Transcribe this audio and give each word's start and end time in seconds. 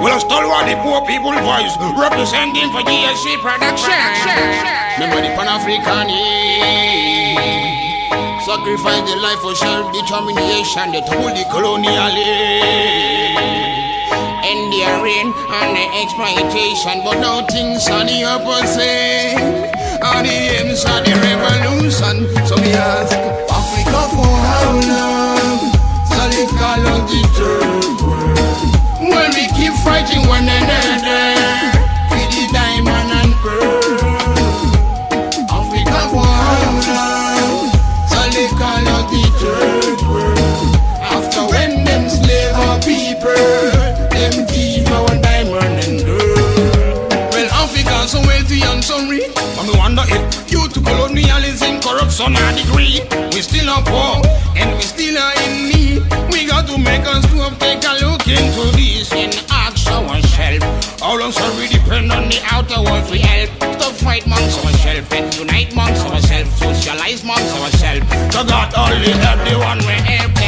Well, 0.00 0.18
Stalwart 0.18 0.64
the 0.64 0.80
poor 0.80 1.04
people 1.04 1.36
voice, 1.44 1.76
representing 1.76 2.72
for 2.72 2.80
GSC 2.80 3.36
production. 3.44 3.92
Remember 4.96 5.20
the 5.20 5.28
Pan 5.36 5.44
African. 5.44 6.08
Sacrifice 8.40 9.04
the 9.04 9.16
life 9.20 9.40
for 9.44 9.54
self 9.54 9.92
determination, 9.92 10.92
they 10.96 11.04
told 11.04 11.36
the 11.36 11.44
colonial, 11.52 12.16
And 14.48 14.72
their 14.72 15.04
reign 15.04 15.36
and 15.36 15.76
the 15.76 15.84
exploitation, 16.00 17.04
but 17.04 17.20
now 17.20 17.44
things 17.52 17.86
are 17.92 18.04
the 18.08 18.24
opposite. 18.24 19.36
And 19.36 20.24
the 20.24 20.32
aims 20.32 20.80
of 20.88 21.04
the 21.04 21.12
revolution. 21.12 22.24
So 22.48 22.56
we 22.56 22.72
ask 22.72 23.12
Africa 23.52 24.00
for 24.16 24.32
how 24.48 24.80
long? 24.80 25.60
Solid 26.08 26.48
call 26.56 26.88
of 26.88 27.79
we 30.08 30.18
one 30.28 30.48
another 30.48 31.24
for 32.08 32.24
the 32.32 32.42
diamond 32.52 33.10
and 33.20 33.34
pearl. 33.42 34.00
Africa 35.52 36.00
for 36.08 36.24
how 36.24 36.72
long? 36.88 37.68
Solid 38.08 38.50
call 38.56 38.86
of 38.96 39.04
the 39.12 39.22
third 39.40 40.00
world. 40.08 40.74
After 41.04 41.42
when 41.52 41.84
them 41.84 42.08
slave 42.08 42.54
our 42.54 42.78
people, 42.80 43.34
them 44.08 44.46
give 44.48 44.88
our 44.88 45.14
diamond 45.20 45.84
and 45.84 46.00
girl. 46.04 47.08
Well, 47.32 47.48
Africa 47.52 48.08
so 48.08 48.20
wealthy 48.20 48.62
and 48.62 48.82
so 48.82 48.96
rich. 49.06 49.32
But 49.34 49.64
me 49.66 49.74
wonder 49.76 50.04
if 50.06 50.22
due 50.48 50.66
to 50.68 50.80
colonialism, 50.80 51.80
corruption, 51.80 52.36
and 52.36 52.56
degree, 52.56 53.00
we 53.34 53.42
still 53.42 53.68
are 53.68 53.82
poor 53.84 54.22
and 54.56 54.74
we 54.76 54.82
still 54.82 55.18
are 55.18 55.34
in 55.44 55.68
need. 55.68 56.02
We 56.32 56.46
got 56.46 56.66
to 56.68 56.78
make 56.78 57.04
us 57.06 57.24
to 57.26 57.54
take 57.58 57.84
a 57.84 57.92
look 58.06 58.26
into 58.26 58.64
this 58.76 59.12
and 59.12 59.32
how 61.10 61.18
long 61.18 61.32
shall 61.32 61.56
we 61.58 61.66
depend 61.66 62.12
on 62.12 62.28
the 62.28 62.40
outer 62.52 62.80
world 62.86 63.04
for 63.08 63.16
help? 63.16 63.50
Stop 63.74 63.94
fight 63.94 64.24
amongst 64.26 64.64
ourselves 64.64 65.08
and 65.10 65.34
unite 65.34 65.72
amongst 65.72 66.06
ourselves, 66.06 66.54
socialize 66.54 67.24
amongst 67.24 67.52
ourselves. 67.58 68.06
So 68.32 68.44
God 68.44 68.70
only 68.78 69.10
help 69.18 69.40
the 69.42 69.58
one 69.58 69.78
we 69.78 69.98
help 70.06 70.39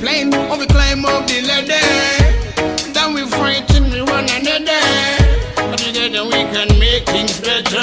plain 0.00 0.34
or 0.34 0.58
we 0.58 0.66
climb 0.66 1.04
up 1.04 1.26
the 1.26 1.42
ladder. 1.42 2.92
Then 2.92 3.14
we 3.14 3.22
fighting 3.26 3.90
with 3.90 4.08
one 4.08 4.28
another. 4.28 4.82
But 5.56 5.78
together 5.78 6.24
we 6.24 6.40
can 6.52 6.68
make 6.78 7.04
things 7.06 7.40
better. 7.40 7.80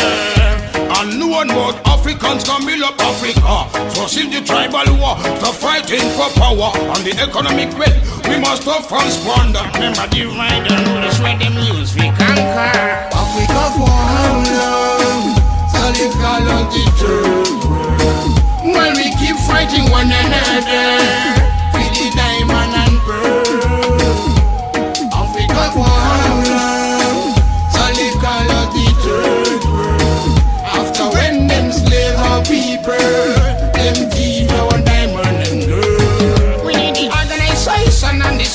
And 0.97 1.19
no 1.19 1.27
one 1.27 1.47
more 1.47 1.73
Africans 1.85 2.43
can 2.43 2.65
build 2.65 2.83
up 2.83 2.99
Africa. 2.99 3.93
So 3.95 4.07
since 4.07 4.33
the 4.33 4.41
tribal 4.45 4.85
war, 4.97 5.17
stop 5.39 5.55
fighting 5.55 6.05
for 6.17 6.29
power. 6.37 6.71
On 6.93 7.01
the 7.03 7.13
economic 7.19 7.71
wealth, 7.77 8.27
we 8.27 8.39
must 8.39 8.63
stop 8.63 8.85
from 8.85 9.09
squander. 9.09 9.63
Remember 9.73 10.05
and 10.05 10.87
rule 10.87 11.03
is 11.03 11.19
where 11.19 11.37
them 11.37 11.57
use 11.57 11.95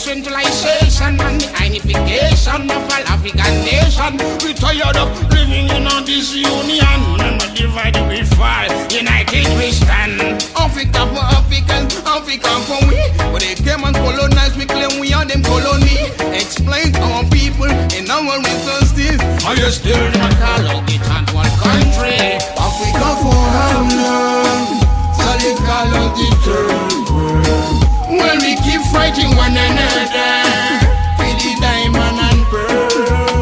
organization 0.09 1.21
and 1.21 1.37
the 1.37 1.49
and 1.61 1.75
unification 1.75 2.65
of 2.73 2.89
all 2.89 3.05
African 3.13 3.53
nation. 3.61 4.17
We 4.41 4.57
tired 4.57 4.97
of 4.97 5.13
living 5.29 5.69
in 5.69 5.85
on 5.85 6.05
this 6.09 6.33
union. 6.33 6.99
Remember, 7.13 7.45
divided 7.53 8.09
we 8.09 8.25
fall, 8.25 8.69
united 8.89 9.45
we 9.61 9.69
stand. 9.71 10.41
Africa 10.57 11.05
for 11.13 11.25
Africans, 11.37 11.93
Africa 12.09 12.53
for 12.65 12.81
we. 12.89 12.97
But 13.29 13.45
they 13.45 13.55
came 13.61 13.85
and 13.85 13.97
colonized, 13.97 14.57
we 14.57 14.65
claim 14.65 14.97
we 14.99 15.13
are 15.13 15.27
them 15.29 15.43
colony. 15.45 16.09
Explain 16.33 16.93
to 16.97 17.05
our 17.13 17.25
people 17.29 17.69
in 17.93 18.09
our 18.09 18.41
resources. 18.41 19.21
Are 19.45 19.57
you 19.57 19.69
still 19.69 20.09
call 20.41 20.65
out 20.73 20.89
the 20.89 20.97
third 21.05 21.27
world 21.37 21.55
country? 21.61 22.41
Africa 22.57 23.09
for 23.21 23.37
long? 23.37 23.93
Solid 25.21 25.57
call 25.69 25.93
out 26.01 26.17
fighting 29.09 29.35
one 29.37 29.57
another 29.57 30.33
for 31.17 31.33
the 31.41 31.51
diamond 31.61 32.19
and 32.29 32.43
pearl. 32.51 33.41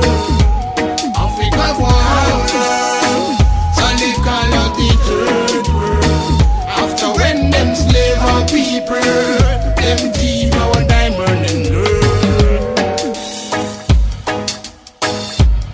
Africa 1.17 1.59
how 1.59 2.39
long? 2.55 3.35
Solid 3.75 4.17
call 4.27 4.55
out 4.61 4.73
the 4.77 4.89
third 5.07 5.67
world. 5.75 6.41
After 6.69 7.09
when 7.19 7.51
them 7.51 7.75
slave 7.75 8.19
our 8.19 8.43
people, 8.47 9.01
them 9.83 10.01
thief 10.13 10.55
our 10.55 10.81
diamond 10.87 11.51
and 11.51 11.63
girl. 11.67 12.75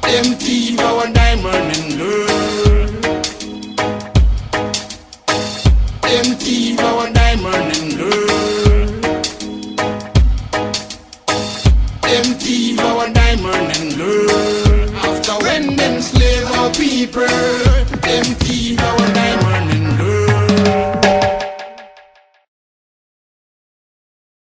Them 0.02 0.26
thief 0.38 0.80
our 0.80 1.06
diamond 1.12 1.76
and 1.76 1.98
girl. 1.98 2.28
Them 6.02 6.26
thief 6.38 6.80
them 12.12 12.34
thief 12.38 12.78
our 12.80 13.08
diamond 13.10 13.68
and 13.76 13.96
gold 13.96 14.90
After 15.08 15.34
when 15.44 15.76
them 15.76 16.00
slave 16.02 16.46
our 16.58 16.70
people, 16.72 17.26
them 18.06 18.24
thief 18.40 18.51